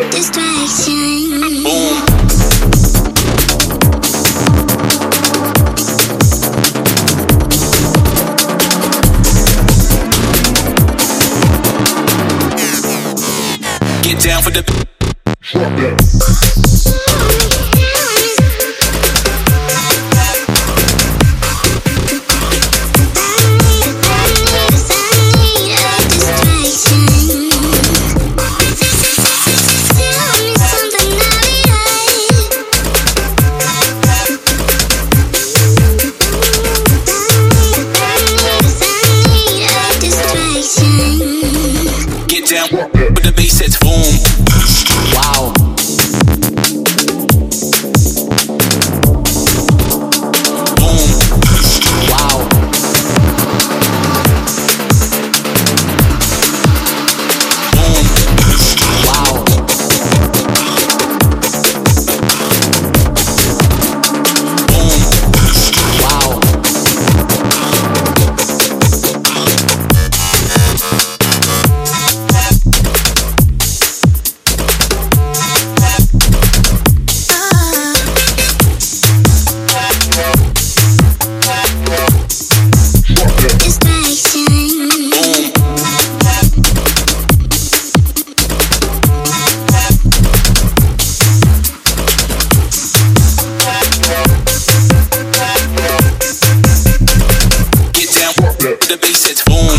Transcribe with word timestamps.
Distraction. 0.00 1.12
Down 14.22 14.40
for 14.40 14.50
the. 14.50 14.62
Drop 15.40 15.76
that. 15.78 16.71
Bass 99.12 99.26
hits 99.26 99.44
boom. 99.44 99.76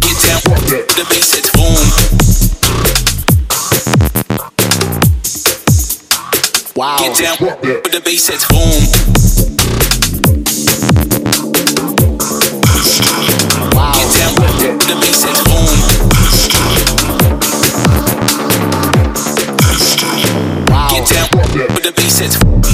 Get 0.00 0.16
down 0.24 0.40
with 0.48 0.88
the 0.96 1.04
bass 1.10 1.34
hits 1.34 1.50
boom. 1.52 1.76
Wow. 6.74 6.98
Get 7.00 7.16
down 7.18 7.36
with 7.38 7.92
the 7.92 8.00
bass 8.02 8.28
hits 8.28 8.46
boom. 8.48 8.80
Wow. 13.76 13.92
Get 13.92 14.08
down 14.16 14.32
with 14.40 14.88
the 14.88 14.94
bass 15.02 15.22
hits 15.24 15.42
boom. 15.44 15.68
Wow. 20.70 20.88
Get 20.88 21.04
down 21.10 21.28
with 21.74 21.82
the 21.82 21.92
bass 21.94 22.18
hits. 22.20 22.73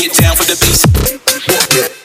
Get 0.00 0.14
down 0.14 0.34
for 0.34 0.44
the 0.44 0.56
bass. 0.56 1.99